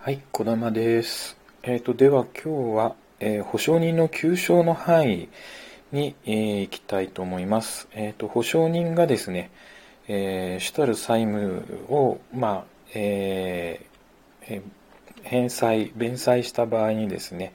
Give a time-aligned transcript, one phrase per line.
[0.00, 1.36] はい、小玉です。
[1.64, 5.28] えっ、と、では今日は、えー保証人の求償の範囲
[5.90, 7.88] に、えー行きたいと思います。
[7.92, 9.50] えっ、と、保証人がですね、
[10.06, 12.64] えー主たる債務を、まあ、
[12.94, 14.62] えー
[15.24, 17.52] 返済、弁済した場合にですね、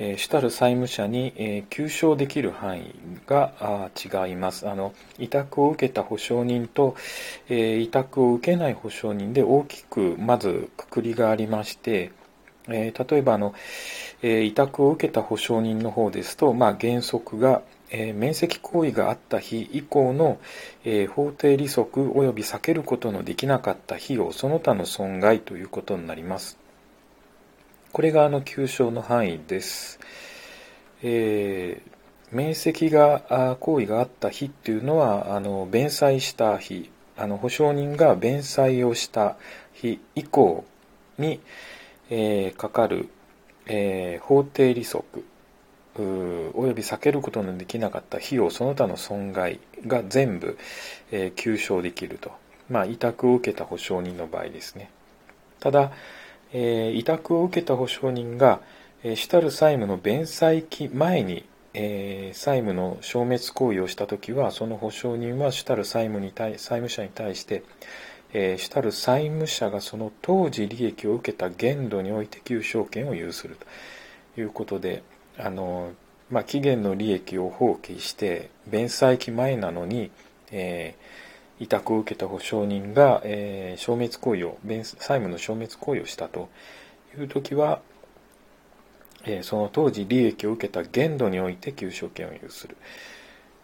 [0.00, 2.94] え主たる債務者に、えー求償できる範囲
[3.26, 4.68] が違います。
[4.68, 6.94] あの、委託を受けた保証人と、
[7.48, 12.12] え委託を受けない保証人で大きくまずくくりがありまして、
[12.68, 13.54] え例えばあの、
[14.22, 20.38] え委託を受けた保証人の方ですと、まあ、原則が、えー免責行為があった日以降の、
[20.84, 26.67] え法定利息及び避けることのできなかった費用その他の損害ということになります。
[27.98, 29.98] これがあの求償の範囲です。
[31.02, 31.90] えー
[32.30, 36.92] 免責が行為があった日っていうのはあの弁済した日。
[37.16, 39.36] あの保証人が弁済をした
[39.72, 40.64] 日以降
[41.18, 41.40] に、
[42.08, 43.08] えーかかる、
[43.66, 45.24] えー法定利息
[45.96, 50.56] うーおよび避けることのできなかった費用その他の損害が全部、
[51.10, 52.30] えー求償できると、
[52.70, 54.88] まあ、委託を受けた保証人の場合ですね。
[55.58, 55.90] ただ、
[56.52, 58.60] えー委託を受けた保証人が、
[59.02, 67.62] えー主たる債務の弁済期前に、えー債務の消滅行為をしたときはその保証人は主たる債務に対債務者に対して、
[68.32, 73.66] えー主たる債務者がその当時利益を受けた限度において求償権を有すると。
[74.40, 75.02] いうことで
[75.36, 75.92] あの、
[76.30, 80.10] まあ、期限の利益を放棄して弁済期前なのに、
[80.50, 81.27] えー
[81.60, 86.48] 委託を受けた保証人が、えー消滅行為を債務の消滅行為をしたと
[87.16, 87.80] いう時は、
[89.24, 92.76] えーその当時利益を受けた限度において求償権を有する。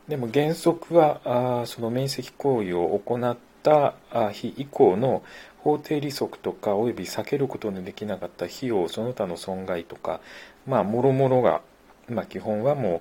[0.09, 1.20] でも原則は
[1.62, 3.95] あその免責行為を行った
[4.33, 5.22] 日以降の
[5.59, 10.20] 法定利息とかおよび避けることのできなかった費用その他の損害とか
[10.67, 11.62] まあもろもろが、
[12.09, 13.00] まあ、基本はも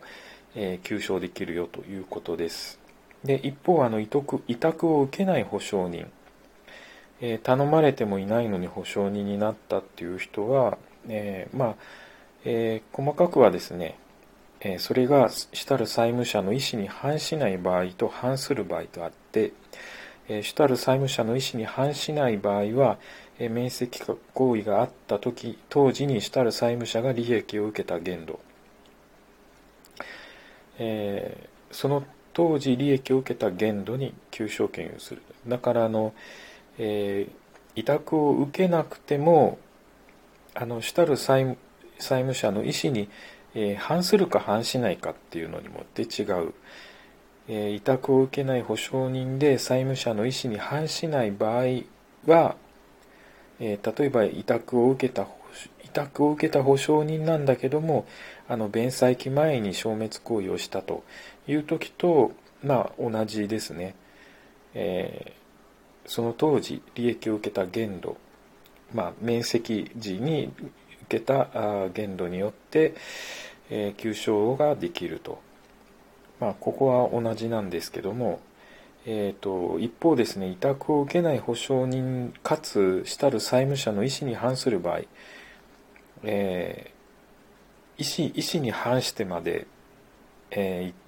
[0.55, 2.82] う、えー求償できるよということです。
[3.23, 6.07] で一方あの委託委託を受けない保証人、
[7.21, 11.75] えー頼まれてもいないのに保証人になったっていう人は、えーまあ、
[12.43, 13.97] えー細かくはですね、
[14.59, 19.53] えそれが主たる債務者の意思に反しない場合と反する場合とあって、
[20.27, 22.97] え主たる債務者の意思に反しない場合は、
[23.39, 24.01] えー免責
[24.33, 28.39] 行為があった時当時に主たる債務者が利益を受けた限度、
[30.79, 32.03] えその
[32.33, 35.21] 当時利益を受けた限度に求償権をする。
[35.47, 36.13] だからあの、
[36.77, 37.43] えー
[37.75, 39.57] 委託を受けなくても
[40.53, 41.57] あの主たる債
[41.97, 43.09] 務者の意思に、
[43.55, 46.53] えー反するか反しないかっていうのにもって違う、
[47.47, 51.83] えー委託を受けない保証人で債務者の意思に反しない場合
[52.27, 52.55] は、
[53.59, 55.27] え例えば委託を受けた
[55.83, 58.05] 委託を受けた保証人なんだけども
[58.47, 61.03] あの弁済期前に消滅行為をしたと
[61.47, 62.31] いう時と
[62.63, 63.95] まあ同じですね、
[64.73, 65.43] えー
[66.05, 68.17] その当時利益を受けた限度
[68.93, 70.51] まあ、面積時に
[71.07, 72.93] 受けた限度によって、
[73.69, 75.41] えー求償ができると、
[76.39, 78.39] まあ、ここは同じなんですけども、
[79.05, 85.01] えー、と一方ですね委託を受けない保証人かつ主たる債務者の意思に反する場合、
[86.23, 86.92] えー
[87.97, 89.67] 意思意思に反してまで、
[90.51, 91.03] えー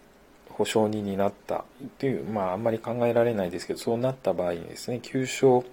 [0.56, 1.66] 保証人になった
[1.98, 5.66] という、まあ、あんまり考えられないですけどそうなった場合にですね求償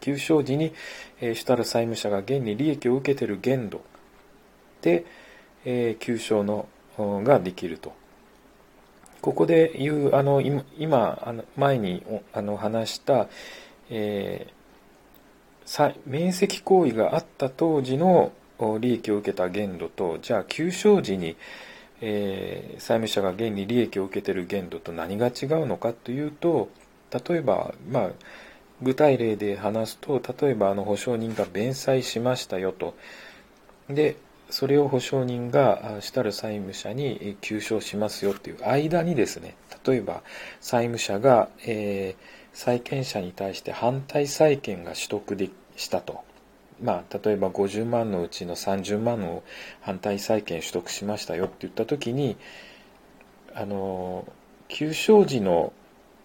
[0.00, 0.72] 求償時に、
[1.20, 3.80] えー主たる債務者が現に利益を受けている限度
[4.82, 5.06] で、
[5.64, 7.92] えー求償のうんができると。
[9.20, 13.28] ここで言う、あの、今、あの前におあの話した、
[13.88, 14.54] えー
[15.64, 18.32] さ免責行為があった当時の
[18.80, 21.36] 利益を受けた限度と、じゃあ、求償時に、
[22.00, 26.68] えー債務者が現に利益を受けている限度と何が違うのかというと、
[27.28, 28.10] 例えば、まあ、
[28.82, 32.94] 具体例で話すと例えばあの保証人が弁済しましたよと
[33.88, 34.16] で
[34.50, 40.22] それを保証人があ主たる債務者にえー求償しますよっていう間にですね例えば
[40.60, 46.22] 債務者が、えー債権者に対して反対債権が取得でしたと。
[46.82, 49.42] まあ、例えば50万のうちの30万を
[49.80, 52.36] 反対債権取得しましたよって言った時に
[53.54, 54.26] あの
[54.68, 55.72] 求償時の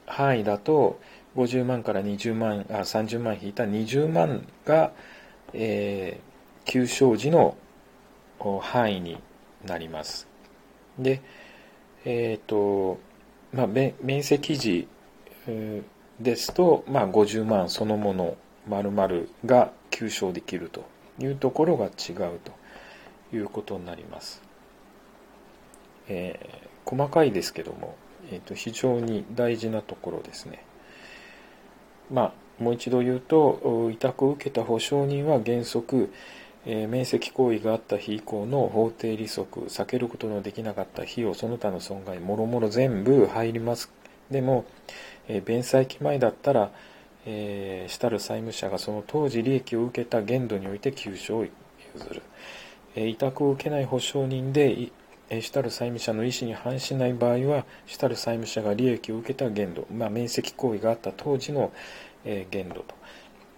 [0.08, 1.00] 範囲だと
[1.36, 4.92] 50万から20万あ30万引いた20万が、
[5.54, 6.30] えー
[6.70, 7.58] 求償時の
[8.62, 9.18] 範囲に
[9.66, 10.28] なります。
[11.00, 11.20] で、
[12.06, 13.00] えっ、と、
[13.52, 14.88] まあ、面積時
[16.20, 18.38] ですと、まあ、50万そのもの
[18.68, 19.10] 丸々
[19.46, 20.86] が求償できると
[21.20, 22.54] いうところが違うと
[23.36, 24.42] いうことになります。
[26.08, 27.96] えー、細かいですけども、
[28.32, 30.64] えーと、非常に大事なところですね。
[32.12, 36.12] まあ、もう一度言うと、委託を受けた保証人は原則、
[36.66, 43.92] えー、面積行為があった日以降の法定利息、避けることのできなかった費用、その他の損害、もろもろ全部入ります。
[44.30, 44.66] でも、
[45.28, 46.72] えー、弁済期前だったら、
[47.26, 52.22] えー、主たる債務者がその当時利益を受けた限度において急所を譲る。
[52.96, 54.92] えー、委託を受けない保証人で、
[55.32, 61.72] え主たる債務者の意思に反しない場合は、主たる債務者が利益を受けた限度、まあ、面積行為があった当時の、
[62.26, 62.96] え限度と。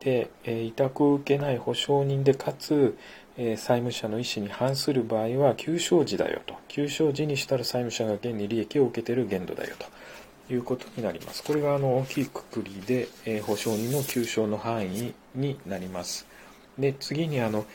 [0.02, 2.98] で、え委託を受けない保証人で、かつ、
[3.38, 6.56] え債務者の意思に反する場合は、休償時だよと。
[6.68, 9.86] 休償時に主たる債務者が現に利益を受けている限度だよと
[10.52, 11.44] いうことになります。
[11.44, 16.26] これがあの大きいくくりで、え保証人の休償の範囲になります。
[16.78, 17.66] で、次にあの、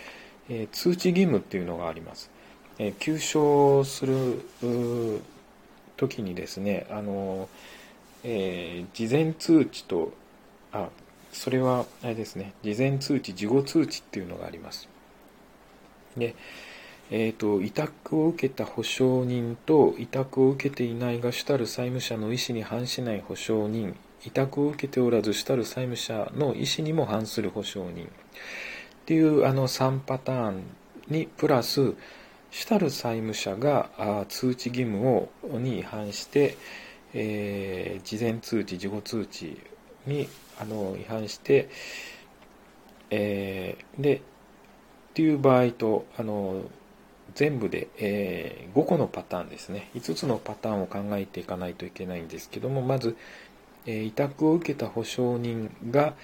[0.49, 2.31] え通知義務っていうのがあります。
[2.79, 4.43] え休賞する
[5.97, 7.49] 時にですねあの、
[8.23, 10.13] えー、事前通知と
[10.73, 10.89] あ
[11.33, 14.89] それはあれですね事前通知事後通知っていうのがあります
[16.17, 16.35] で
[17.11, 28.07] えーと、委託を受けた保証人と委託を受けていないが主たる債務者の意思に反しない保証人委託を受けておらず主たる債務者の意思にも反する保証人。
[28.07, 28.09] っ
[29.07, 30.65] ていうあの3パターン
[31.09, 31.95] にプラス
[32.51, 36.57] 主たる債務者が通知義務をに違反して、
[37.15, 39.61] えー、事前通知、事後通知
[40.07, 40.29] に
[40.61, 41.69] あの違反して、
[43.11, 44.21] えー、で、っ
[45.15, 46.63] ていう場合と、あの
[47.37, 49.91] 全部で、えー、5個のパターンですね。
[49.95, 53.17] 5つのパターンを考えていかないといけないんですけども、まず、
[53.87, 56.15] え、委託を受けた保証人が、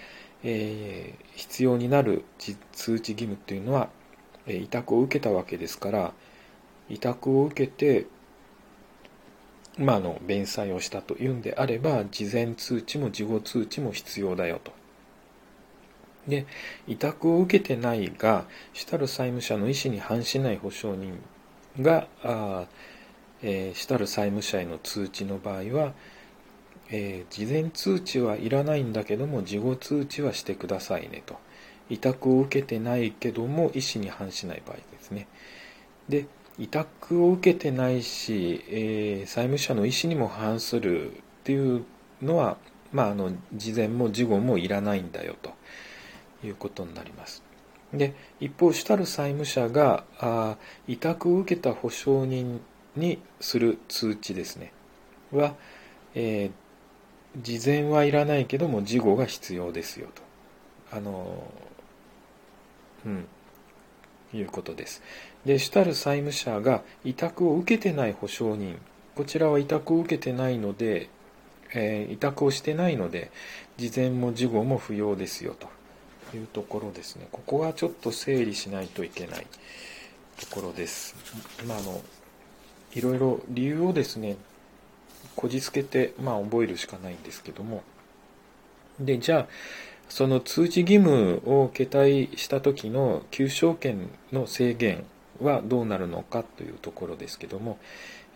[0.42, 2.24] え、必要になる
[2.72, 3.88] 通知義務というのは、
[4.46, 6.12] え委託を受けたわけですから
[6.88, 8.06] 委託を受けて、
[9.78, 14.72] まあ、の弁済をしたというんであれば事前通知も事後通知も必要だよと。
[16.28, 16.46] で
[16.86, 21.18] 委託を受けてないが主たる債務者の意思に反しない保証人
[21.80, 22.66] があ、
[23.42, 25.92] えー、主たる債務者への通知の場合は、
[26.90, 31.36] えー、事前通知はいらないんだけども事後通知はしてくださいねと。
[31.90, 35.26] 委託を受けてないけども意思に反しない場合ですね。
[36.08, 36.26] で、
[36.58, 41.14] 委託を受けてないし、えー、債務者の意思にも反するっ
[41.44, 41.84] ていう
[42.22, 42.56] のは、
[42.92, 45.52] まあ、あの事前も事後もいらないんだよと
[46.44, 47.42] いうことになります。
[47.92, 50.56] で一方主たる債務者があ
[50.88, 52.60] 委託を受けた保証人
[52.96, 54.72] にする通知ですね
[55.30, 55.54] は、
[56.14, 60.22] えー、事前はいらないけども事後が必要ですよと。
[60.94, 61.42] あの
[63.06, 63.26] うん、
[64.34, 65.02] いうことです。
[65.44, 68.78] で、主たる債務者が委託を受けてない保証人、
[69.16, 71.08] こちらは委託を受けてないので、
[71.74, 73.30] えー、委託をしてないので、
[73.78, 75.66] 事前も事後も不要ですよと
[76.36, 77.28] いうところですね。
[77.32, 79.46] ここはちょっと整理しないといけない
[80.40, 81.14] ところです。
[81.66, 82.00] まあ、の、
[82.94, 84.36] いろいろ理由をですね、
[85.36, 87.82] こじつけて、まあ、覚えるしかないんですけども。
[88.98, 89.46] で、じゃあ、
[90.08, 95.04] その通知義務を携帯した時の求償権の制限
[95.40, 97.78] はどうなるのかというところですけども、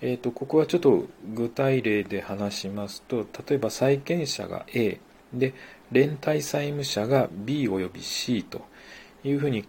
[0.01, 5.01] えー、とここはちょっと具体例で話しますと例えば債権者が A
[5.33, 5.53] で
[5.93, 8.63] 連帯債務者が B および C と
[9.25, 9.67] いうふうに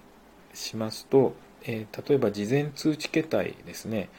[0.54, 4.10] しますと、えー、例えば事前通知形態ですね、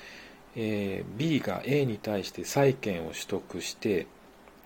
[0.57, 4.07] えー、B が A に対して債権を取得して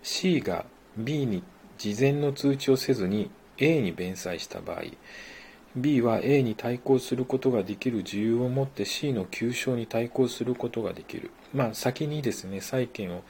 [0.03, 0.65] C が
[0.97, 1.43] B に
[1.79, 4.83] 事前の通知をせずに A に弁済した場合
[5.75, 11.31] B は A に対抗することができる自由を持って C の急所に対抗することができる。
[11.55, 13.23] まあ、先にですね、債権を、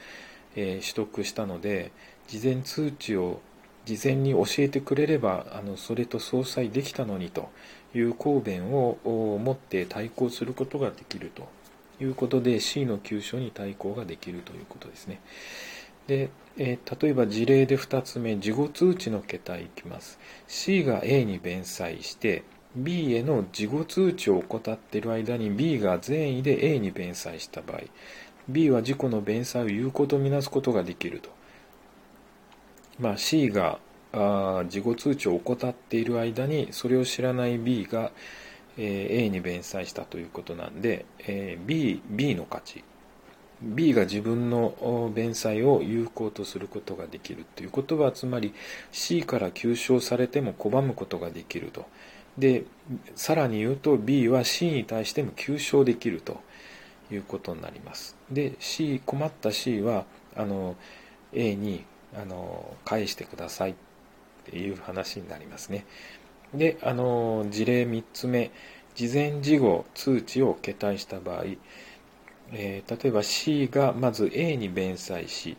[0.55, 1.93] えー、取得したので、
[2.27, 3.39] 事前通知を
[3.85, 7.49] 事前に教えてくれれば、あのそれと相殺できたのにと
[7.93, 8.97] いう抗弁を
[9.43, 11.47] 持って対抗することができると
[12.01, 15.19] いうことで C の急所に対抗ができるということですね。
[16.07, 20.19] で、えー、例えば事例で2つ目、事後通知の桁いきます。
[20.47, 22.43] C が A に弁済して、
[22.75, 27.81] B への事後通知を怠っている間に B が善意で A に弁済した場合、
[28.49, 31.29] B は自己の弁済を有効とみなすことができると。
[32.99, 33.79] まあ、C が
[34.11, 38.11] あ事後通知を怠っている間にそれを知らない B が、
[38.77, 42.83] えー、A に弁済したということなんで、えー、B, B の勝ち
[43.61, 48.53] B が自分の弁済を有効とすることができるということはつまり
[48.91, 51.85] C から吸収されても拒むことができると。
[52.37, 52.65] で、
[53.15, 56.41] さらに言うと B は C に対しても求償できると。
[57.11, 58.15] いうことになります。
[58.31, 60.75] で、C、困った C は、あの、
[61.33, 63.75] A に、あの、返してくださいっ
[64.45, 65.85] ていう話になりますね。
[66.53, 68.51] で、あの、事例3つ目、
[68.95, 71.45] 事前事後通知を携帯した場合、
[72.51, 75.57] えー、例えば C がまず A に弁済し、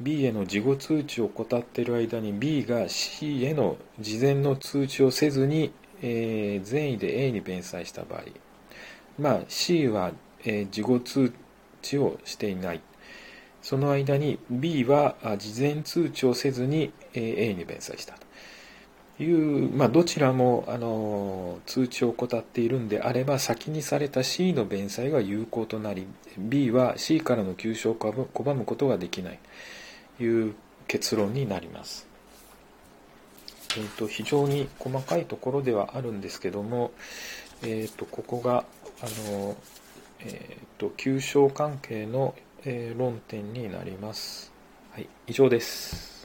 [0.00, 8.22] B への事後通知を怠っている間に B が C への事前の通知をせずに、えー、善意で A に弁済した場合、
[9.18, 10.12] まあ、C は、
[10.44, 11.32] えー、事後通
[11.82, 12.80] 知をしていない。
[13.62, 18.14] その間に B は事前通知をせずに、A に弁済した
[19.18, 29.82] という、まあ、どちらもあの通知を怠っているんであれば先にされた C の弁済が有効となり B は C からの急所を拒むことができないと。
[30.20, 30.54] いう
[30.88, 32.06] 結論になります。
[33.76, 36.92] えーと、非常に細かいところではあるんですけども、
[37.62, 38.64] えーと、ここが
[39.00, 39.56] あの、
[40.20, 44.52] えーと、と関係の、えー、論点になります。
[44.92, 46.21] はい、以上です。